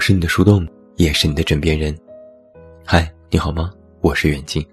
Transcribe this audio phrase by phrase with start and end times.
[0.00, 1.96] 是你的树洞，也是你的枕边人。
[2.86, 3.70] 嗨，你好吗？
[4.00, 4.66] 我是远近。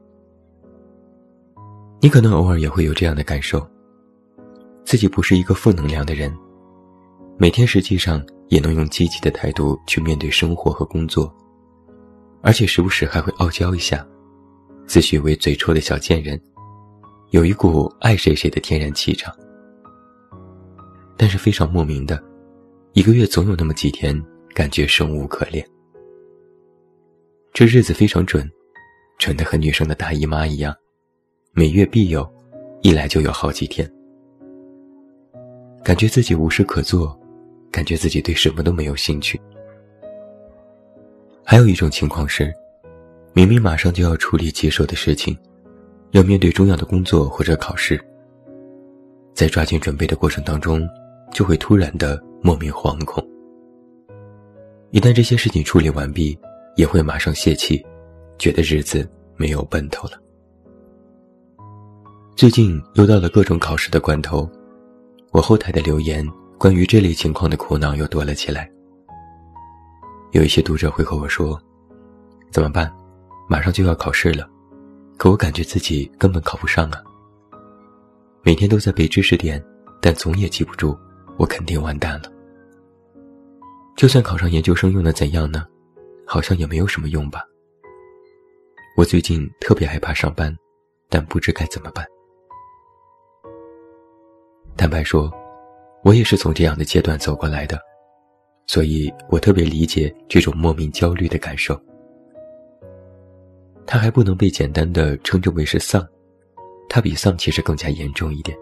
[2.00, 3.68] 你可能偶尔也会有这样的感受，
[4.86, 6.34] 自己不是一个负能量的人，
[7.38, 11.32] 每天实际上也能用积极的态度去面对生活和工作，
[12.42, 14.08] 而且时不时还会傲娇一下，
[14.86, 16.40] 自诩为嘴臭的小贱人，
[17.32, 19.36] 有一股爱谁谁的天然气场。
[21.18, 22.24] 但是非常莫名的，
[22.94, 24.18] 一个月总有那么几天
[24.58, 25.64] 感觉生无可恋。
[27.54, 28.50] 这日子非常准，
[29.20, 30.76] 准的和女生的大姨妈一样。
[31.52, 32.28] 每月必有，
[32.82, 33.88] 一来就有好几天，
[35.84, 37.16] 感觉自己无事可做，
[37.70, 39.40] 感觉自己对什么都没有兴趣。
[41.44, 42.52] 还有一种情况是，
[43.34, 45.38] 明明马上就要处理棘手的事情，
[46.14, 48.04] 要面对重要的工作或者考试，
[49.36, 50.82] 在抓紧准备的过程当中，
[51.32, 53.24] 就会突然的莫名惶恐。
[54.92, 56.38] 一旦这些事情处理完毕，
[56.76, 57.86] 也会马上泄气，
[58.40, 60.14] 觉得日子没有奔头了。
[62.36, 64.50] 最近又到了各种考试的关头，
[65.32, 66.26] 我后台的留言
[66.58, 68.70] 关于这类情况的苦恼又多了起来。
[70.32, 71.60] 有一些读者会和我说
[72.50, 72.90] ：“怎么办？
[73.50, 74.48] 马上就要考试了，
[75.18, 77.04] 可我感觉自己根本考不上啊。
[78.42, 79.62] 每天都在背知识点，
[80.02, 80.98] 但总也记不住，
[81.38, 82.32] 我肯定完蛋了。
[83.98, 85.66] 就算考上研究生，又能怎样呢？
[86.24, 87.44] 好像也没有什么用吧。
[88.96, 90.56] 我最近特别害怕上班，
[91.10, 92.06] 但不知该怎么办。”
[94.78, 95.32] 坦白说，
[96.04, 97.80] 我也是从这样的阶段走过来的，
[98.68, 101.76] 所以我特别理解这种莫名焦虑的感受。
[103.88, 106.08] 它还不能被简单的称之为是丧，
[106.88, 108.56] 它比丧其实更加严重一点。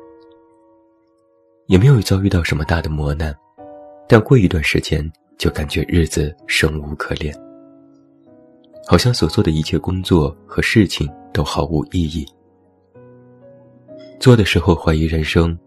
[1.68, 3.36] 也没有遭遇到什么大的磨难，
[4.08, 7.36] 但过一段时间就感觉日子生无可恋，
[8.88, 12.26] 好像所做的一切工作和事情都毫无意义。
[14.20, 15.58] 做的时候怀疑人生。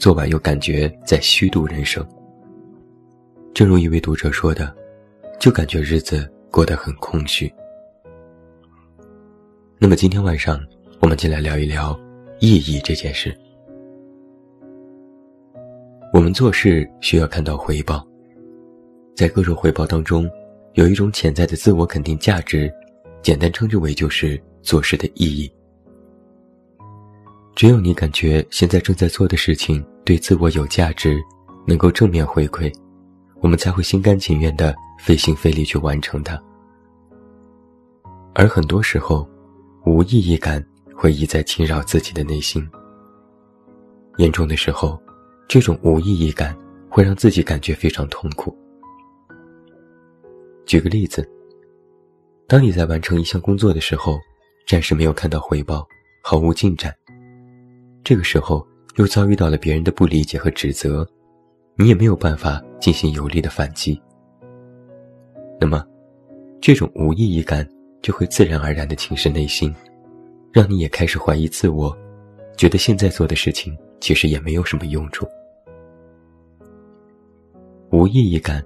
[0.00, 2.02] 做完又感觉在虚度人生。
[3.52, 4.74] 正如一位读者说的，
[5.38, 7.52] 就感觉日子过得很空虚。
[9.78, 10.58] 那么今天晚上，
[11.00, 11.94] 我们就来聊一聊
[12.38, 13.38] 意义这件事。
[16.14, 18.02] 我们做事需要看到回报，
[19.20, 20.26] 在各种回报当中，
[20.72, 22.72] 有一种潜在的自我肯定价值，
[23.20, 25.52] 简单称之为就是做事的意义。
[27.54, 31.20] 只有你感觉现在正在做的事情对自我有价值，
[31.66, 32.74] 能够正面回馈，
[33.42, 36.42] 我们才会心甘情愿的费心费力去完成它。
[38.34, 39.28] 而很多时候，
[39.84, 40.66] 无意义感
[40.96, 42.66] 会一再侵扰自己的内心。
[44.16, 44.98] 严重的时候，
[45.46, 46.56] 这种无意义感
[46.88, 48.56] 会让自己感觉非常痛苦。
[50.66, 51.28] 举个例子，
[52.46, 54.18] 当你在完成一项工作的时候，
[54.66, 55.86] 暂时没有看到回报，
[56.22, 56.94] 毫无进展。
[58.04, 58.66] 这个时候
[58.96, 61.06] 又遭遇到了别人的不理解和指责，
[61.76, 64.00] 你也没有办法进行有力的反击。
[65.60, 65.84] 那么，
[66.60, 67.68] 这种无意义感
[68.00, 69.74] 就会自然而然的侵蚀内心，
[70.52, 71.96] 让你也开始怀疑自我，
[72.56, 75.26] 觉得现在做的事情其实也没有什么用处。
[77.90, 78.64] 无意义感，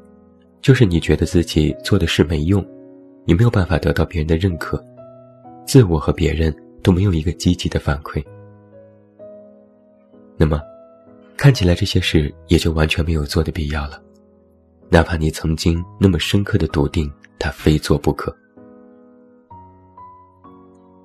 [0.65, 2.67] 就是你觉得自己做的事没用，
[3.27, 4.83] 你没有办法得到别人的认可，
[5.67, 8.25] 自我和别人都没有一个积极的反馈。
[10.39, 10.59] 那么，
[11.37, 14.03] 看起来这些事也就完全没有做的必要了，
[14.89, 18.35] 哪怕你曾经那么深刻的笃定他非做不可。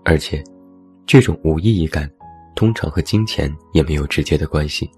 [0.05, 0.41] 而且，
[1.05, 2.09] 这种无意义感，
[2.55, 4.89] 通常和金钱也没有直接的关系。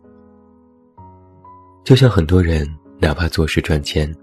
[1.83, 2.63] 就像很多人，
[2.99, 4.15] 哪怕做事赚钱，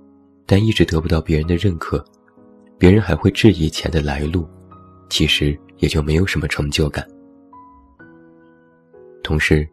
[0.50, 2.02] 但一直得不到别人的认可，
[2.78, 4.48] 别人还会质疑钱的来路，
[5.10, 7.06] 其实也就没有什么成就感。
[9.22, 9.68] 同时，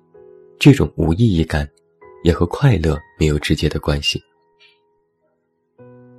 [0.59, 1.65] 这种无意义感，
[2.25, 4.21] 也和快乐没有直接的关系。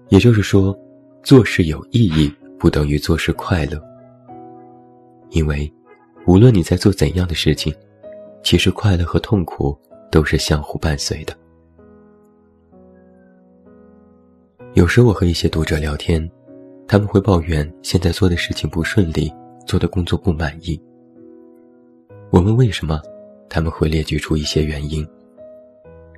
[0.08, 0.74] 也就是说，
[1.22, 3.78] 做事有意义不等于做事快乐。
[5.28, 5.70] 因为，
[6.26, 7.74] 无论你在做怎样的事情，
[8.42, 9.78] 其实快乐和痛苦
[10.10, 11.36] 都是相互伴随的。
[14.74, 16.30] 有时我和一些读者聊天，
[16.86, 19.32] 他们会抱怨现在做的事情不顺利，
[19.66, 20.80] 做的工作不满意。
[22.30, 23.00] 我问为什么？
[23.48, 25.06] 他们会列举出一些原因，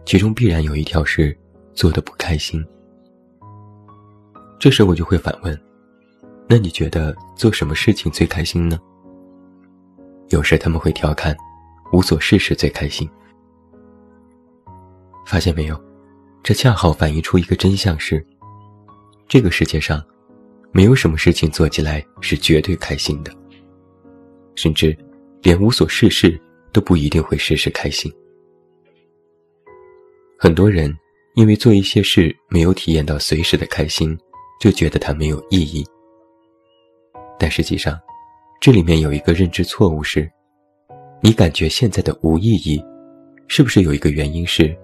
[0.04, 1.36] 其中必然有一条是
[1.72, 2.64] 做的不开心。
[4.58, 5.56] 这时我就会反问：
[6.48, 8.78] 那你觉得做什么事情最开心呢？
[10.30, 11.36] 有时他们会调侃：
[11.92, 13.08] 无所事事最开心。
[15.26, 15.80] 发现没有？
[16.42, 18.24] 这恰好反映出一个真相是：
[19.28, 20.02] 这个世界上，
[20.72, 23.30] 没有什么事情做起来是绝对开心的，
[24.54, 24.96] 甚至
[25.42, 26.40] 连无所事事
[26.72, 28.10] 都不一定会时时开心。
[30.38, 30.90] 很多人
[31.34, 34.18] 因为做一些事没有体验到随时的开心，
[34.58, 35.84] 就觉得它没有意义。
[37.38, 38.00] 但实际上，
[38.62, 40.26] 这里面有一个认知错误是：
[41.20, 42.82] 你感觉现在的无意义，
[43.46, 44.74] 是不是有一个原因是，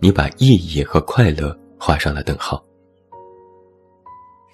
[0.00, 2.64] 你把意义和快乐画上了等号？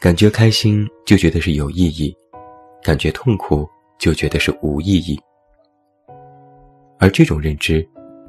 [0.06, 2.16] 感觉开心就觉得是有意义，
[2.80, 3.68] 感觉痛苦
[3.98, 5.18] 就觉得是无意义。
[7.00, 7.84] 而这种认知，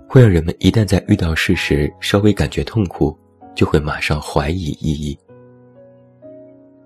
[0.09, 3.15] 会让人们一旦在遇到事时稍微感觉痛苦，
[3.53, 5.15] 就会马上怀疑意义，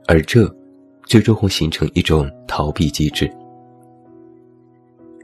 [0.07, 0.53] 而这。
[1.05, 3.31] 最终会形成一种逃避机制。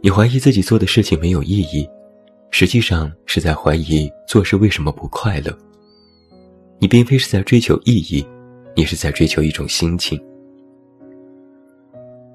[0.02, 1.86] 你怀疑自己做的事情没有意义，
[2.52, 5.54] 实际上是在怀疑做事为什么不快乐。
[6.80, 8.26] 你并非是在追求意义，
[8.78, 10.24] 你是在追求一种心情。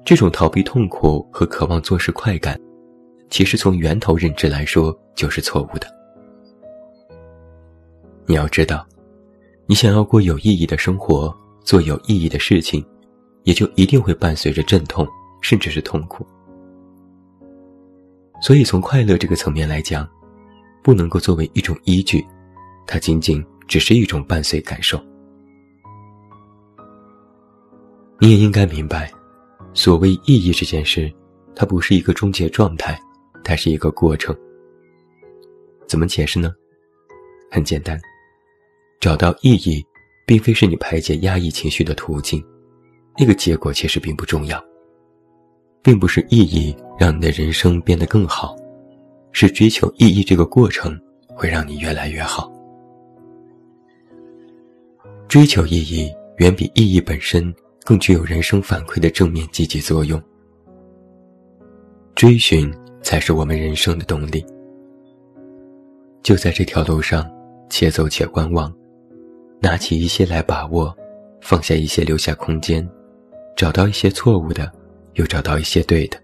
[0.03, 2.59] 这种逃避痛苦和渴望做事快感，
[3.29, 5.87] 其实从源头认知来说就是错误的。
[8.25, 8.85] 你要知道，
[9.67, 12.85] 你想要过有意义的生活，做有意义的事情。
[13.43, 15.05] 也就一定会伴随着阵痛，
[15.41, 16.25] 甚至是痛苦。
[18.41, 20.09] 所以，从快乐这个层面来讲，
[20.81, 22.25] 不能够作为一种依据，
[22.87, 24.97] 它仅仅只是一种伴随感受。
[28.23, 29.11] 你也应该明白，
[29.73, 31.13] 所谓意义这件事，
[31.53, 32.97] 它不是一个终结状态，
[33.43, 34.33] 它是一个过程。
[35.87, 36.55] 怎么解释呢？
[37.51, 37.99] 很简单，
[39.01, 39.85] 找到意义，
[40.25, 42.41] 并非是你排解压抑情绪的途径。
[43.19, 44.63] 那个结果其实并不重要，
[45.81, 48.55] 并不是意义让你的人生变得更好，
[49.33, 50.97] 是追求意义这个过程
[51.35, 52.49] 会让你越来越好。
[55.27, 60.21] 追求意义远比意义本身更具有人生反馈的正面积极作用。
[62.15, 64.45] 追寻才是我们人生的动力。
[66.21, 67.29] 就在这条路上，
[67.69, 68.73] 且走且观望，
[69.59, 70.95] 拿起一些来把握，
[71.41, 72.87] 放下一些留下空间。
[73.55, 74.71] 找到一些错误的，
[75.13, 76.17] 又找到一些对的。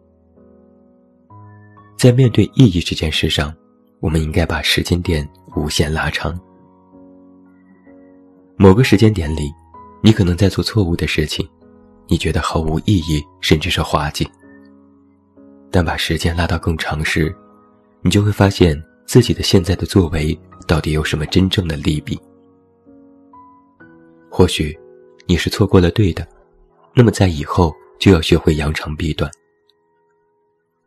[1.97, 3.53] 在面对意义这件事上，
[3.99, 6.39] 我们应该把时间点无限拉长。
[8.55, 9.51] 某个时间点里，
[10.01, 11.47] 你可能在做错误的事情，
[12.07, 14.27] 你觉得毫无意义，甚至是滑稽。
[15.69, 17.35] 但把时间拉到更长时，
[18.01, 22.19] 你就会发现自己的现在的作为到底有什么真正的利弊。
[24.31, 24.77] 或许，
[25.27, 26.27] 你是错过了对的。
[26.95, 29.29] 那么，在以后就要学会扬长避短。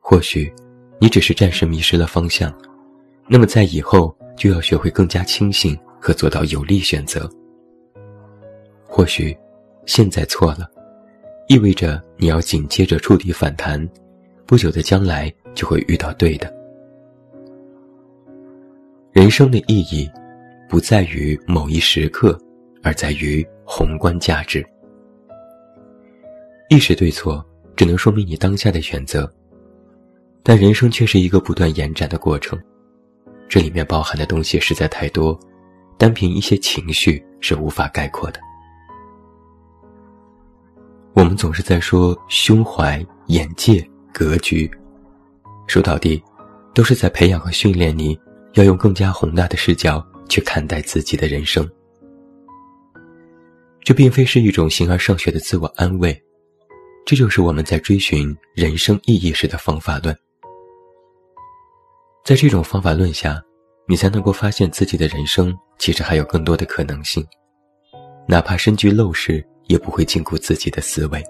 [0.00, 0.53] 或许，
[0.99, 2.53] 你只是暂时迷失了方向，
[3.29, 7.31] 那么在以后就要学会更加清醒和做到有利选择。
[8.94, 9.34] 或许，
[9.86, 10.70] 现在错了，
[11.48, 13.88] 意味着你要紧接着触底反弹，
[14.44, 16.54] 不久的将来就会遇到对的。
[19.11, 20.11] 人生的意义，
[20.68, 22.38] 不在于某一时刻，
[22.82, 24.62] 而在于宏观价值。
[26.68, 27.42] 意识对错，
[27.75, 29.32] 只能说明你当下的选择，
[30.42, 32.61] 但人生却是一个不断延展的过程，
[33.49, 35.40] 这里面包含的东西实在太多，
[35.96, 38.40] 单凭一些情绪是无法概括的。
[41.14, 44.71] 我们总是在说胸怀、眼界、格局，
[45.66, 46.23] 说到底，
[46.75, 48.19] 都是在培养和训练你，
[48.54, 51.69] 要用更加宏大的视角去看待自己的人生。
[53.83, 56.19] 这并非是一种形而上学的自我安慰。
[57.04, 60.16] 这就是我们在追寻人生意义时的方法论。
[62.25, 63.42] 在这种方法论下，
[63.87, 67.26] 你才能够发现自己的人生其实还有更多的可能性，
[68.28, 71.25] 哪怕身居陋室，也不会禁锢自己的思维。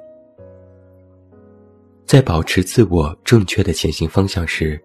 [2.04, 4.82] 在保持自我正确的前行方向时，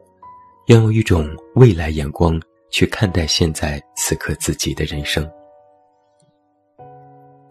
[0.68, 5.28] 要用一种未来眼光去看待现在此刻自己的人生。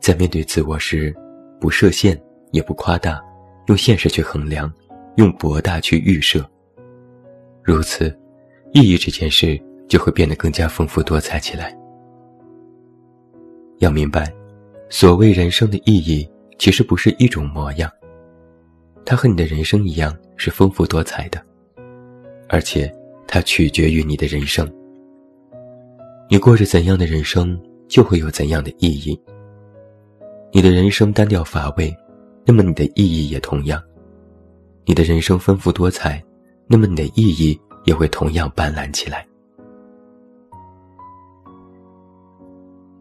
[0.00, 1.12] 在面对自我时，
[1.60, 2.16] 不设限。
[2.52, 3.20] 也不夸大，
[3.66, 4.72] 用现实去衡量，
[5.16, 6.48] 用博大去预设。
[7.62, 8.06] 如此，
[8.72, 11.76] 意义这件事就会变得更加丰富多彩起来。
[13.78, 14.32] 要明白，
[14.88, 16.28] 所谓人生的意义，
[16.58, 17.90] 其实不是一种模样，
[19.04, 21.42] 它和你的人生一样是丰富多彩的，
[22.48, 22.92] 而且
[23.26, 24.70] 它取决于你的人生。
[26.28, 29.20] 你过着怎样的人生，就会有怎样的意义。
[30.52, 31.94] 你的人生单调乏味。
[32.48, 33.82] 那么你的意义也同样，
[34.84, 36.22] 你的人生丰富多彩，
[36.68, 39.26] 那么你的意义也会同样斑斓起来。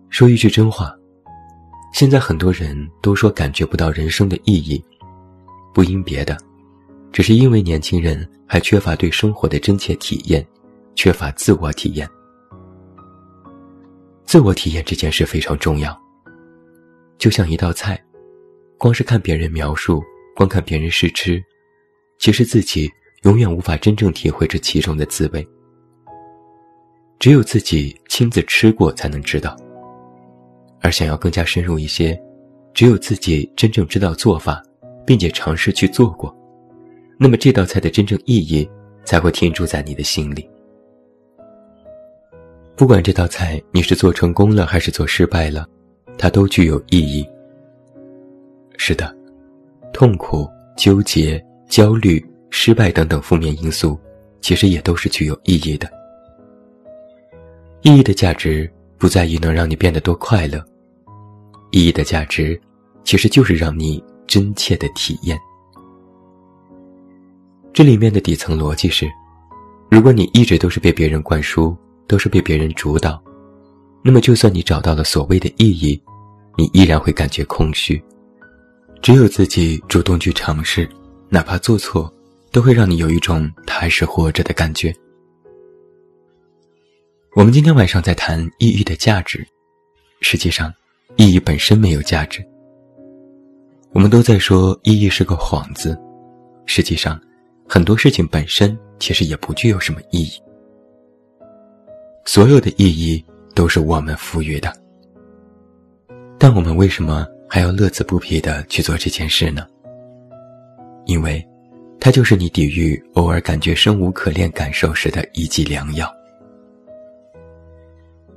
[0.10, 0.98] 说一句真话，
[1.96, 4.84] 现在很多人都说感觉不到人生的意义，
[5.74, 6.38] 不因别的，
[7.10, 10.46] 只是因为年轻人还缺乏对生活的真切体验，
[10.94, 12.06] 缺乏自我体验。
[14.26, 15.98] 自我体验这件事非常重要。
[17.18, 17.98] 就像一道菜，
[18.78, 20.04] 光是看别人描述，
[20.36, 21.42] 光看别人试吃，
[22.18, 22.92] 其实自己
[23.24, 25.48] 永远无法真正体会这其中的滋味。
[27.20, 29.56] 只有自己亲自吃过，才能知道。
[30.86, 32.16] 而想要更加深入一些，
[32.72, 34.62] 只有自己真正知道做法，
[35.04, 36.32] 并且尝试去做过，
[37.18, 38.70] 那么这道菜的真正意义
[39.04, 40.48] 才会停住在你的心里。
[42.76, 45.68] 不管这道菜你是做成功了还是做失败了，
[46.20, 47.28] 它都具有意义。
[48.78, 49.12] 是的，
[49.92, 54.00] 痛苦、纠结、焦虑、失败等等负面因素，
[54.40, 55.90] 其实也都是具有意义的。
[57.82, 60.64] 意义的价值不在于能让你变得多快乐。
[61.76, 62.58] 意义的价值，
[63.04, 65.38] 其实就是让你真切的体验。
[67.74, 69.12] 这里面的底层逻辑是：
[69.92, 71.76] 如果你一直都是被别人灌输，
[72.08, 73.22] 都是被别人主导，
[74.02, 76.02] 那么就算你找到了所谓的意义，
[76.58, 78.02] 你依然会感觉空虚。
[79.02, 80.90] 只有自己主动去尝试，
[81.28, 82.10] 哪怕做错，
[82.54, 84.96] 都会让你有一种踏实活着的感觉。
[87.36, 89.46] 我们今天晚上在谈意义的价值，
[90.22, 90.74] 实际上。
[91.18, 92.46] 意义本身没有价值。
[93.92, 95.98] 我们都在说意义是个幌子，
[96.66, 97.20] 实际上，
[97.68, 100.32] 很多事情本身其实也不具有什么意义。
[102.26, 104.74] 所有的意义都是我们赋予的，
[106.38, 109.66] 但我们为什么还要乐此不疲的去做这件事呢？
[111.06, 111.42] 因为，
[112.00, 116.14] 它就是你抵御偶尔感觉生无可恋感受时的一剂良药。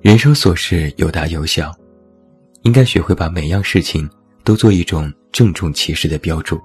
[0.00, 1.74] 人生琐事有大有小。
[2.62, 4.08] 应该学会把每样事情
[4.44, 6.60] 都做一种郑重其事的标注，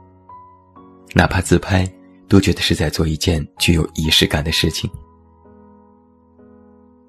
[1.14, 1.90] 哪怕自拍
[2.28, 4.90] 都觉得是在做一件具有仪式感的事情。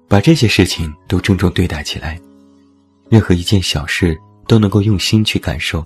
[0.07, 2.19] 把这些事情都郑重对待起来，
[3.09, 5.83] 任何一件小事都能够用心去感受，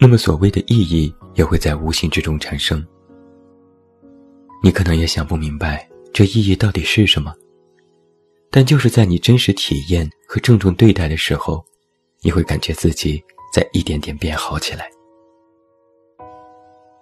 [0.00, 2.84] 那么所谓的意义也会在无形之中产生。
[4.62, 7.34] 你可能也想不明白这意义到底是什么，
[8.50, 11.62] 但就是在你真实体验和郑重对待的时候。
[12.22, 14.88] 你会感觉自己在一点点变好起来。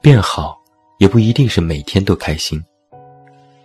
[0.00, 0.58] 变好
[0.98, 2.62] 也不一定是每天都开心。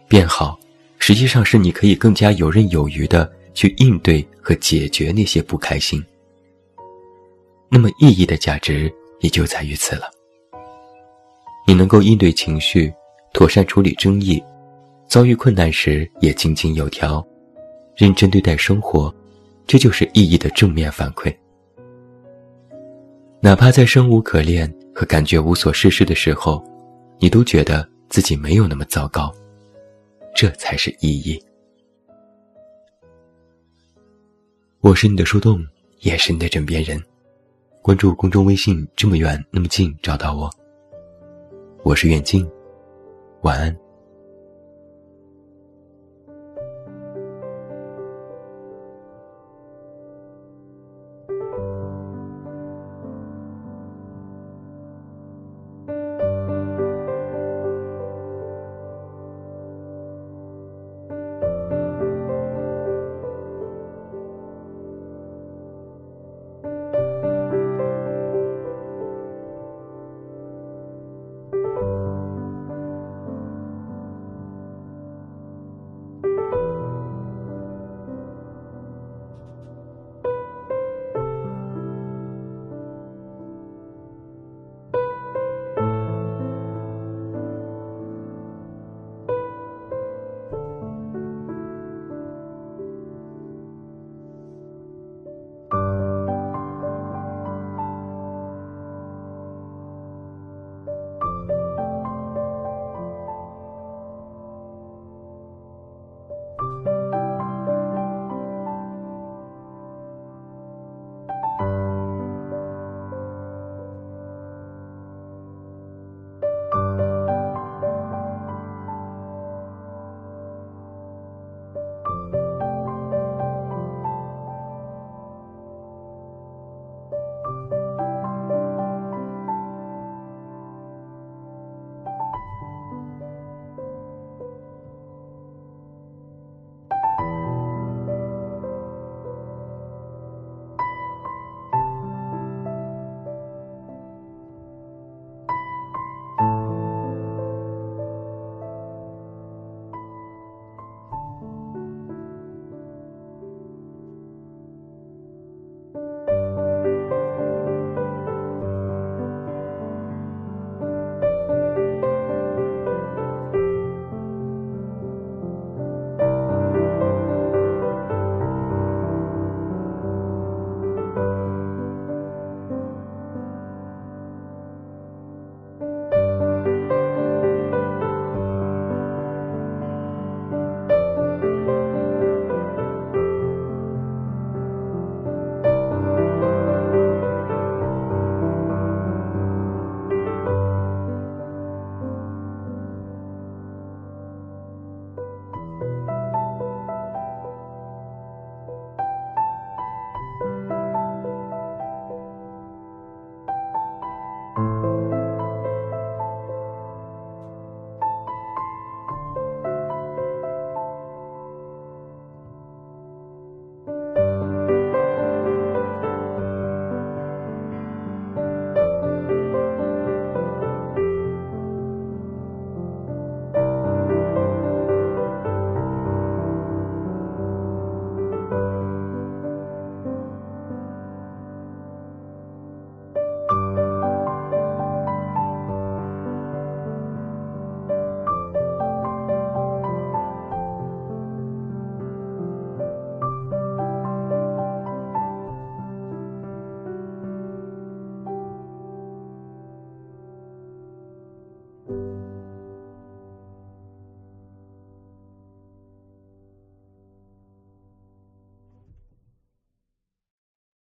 [0.07, 0.59] 变好，
[1.00, 6.03] 实际上是你可以更加游刃有余的去应对和解决那些不开心。
[7.69, 10.12] 那么意义的价值也就在于此了。
[11.65, 12.93] 你能够应对情绪，
[13.33, 14.43] 妥善处理争议，
[15.07, 17.25] 遭遇困难时也井井有条，
[17.95, 19.13] 认真对待生活，
[19.65, 21.35] 这就是意义的正面反馈。
[23.45, 26.63] 哪怕在生无可恋和感觉无所事事的时候，
[27.19, 29.31] 你都觉得自己没有那么糟糕，
[30.33, 31.39] 这才是意义。
[34.79, 35.63] 我是你的树洞，
[35.99, 36.99] 也是你的枕边人。
[37.83, 40.49] 关注公众微信，这么远那么近，找到我。
[41.83, 42.49] 我是远近，
[43.41, 43.84] 晚安。